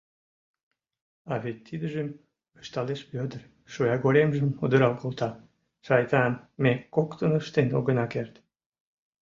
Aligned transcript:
—А 1.31 1.33
вет 1.43 1.57
тидыжым,— 1.67 2.07
ышталеш 2.61 3.01
Вӧдыр, 3.11 3.41
шоягоремжым 3.71 4.49
удырал 4.63 4.93
колта,— 5.01 5.29
шайтан, 5.85 6.33
ме 6.63 6.73
коктын 6.95 7.31
ыштен 7.39 7.67
огына 7.79 8.05
керт. 8.13 8.33